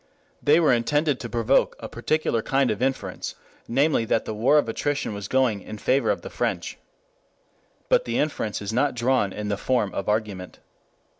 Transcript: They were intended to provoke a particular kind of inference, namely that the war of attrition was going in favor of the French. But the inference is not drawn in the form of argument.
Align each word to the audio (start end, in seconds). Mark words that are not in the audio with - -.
They 0.41 0.59
were 0.59 0.73
intended 0.73 1.19
to 1.19 1.29
provoke 1.29 1.75
a 1.79 1.87
particular 1.87 2.41
kind 2.41 2.71
of 2.71 2.81
inference, 2.81 3.35
namely 3.67 4.03
that 4.05 4.25
the 4.25 4.33
war 4.33 4.57
of 4.57 4.67
attrition 4.67 5.13
was 5.13 5.27
going 5.27 5.61
in 5.61 5.77
favor 5.77 6.09
of 6.09 6.23
the 6.23 6.31
French. 6.31 6.79
But 7.87 8.05
the 8.05 8.17
inference 8.17 8.63
is 8.63 8.73
not 8.73 8.95
drawn 8.95 9.31
in 9.31 9.49
the 9.49 9.57
form 9.57 9.93
of 9.93 10.09
argument. 10.09 10.57